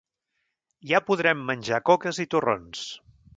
[0.91, 2.89] Ja podrem menjar coques i torrons.